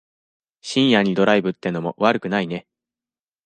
[0.61, 2.65] 深夜にドライブってのも悪くないね。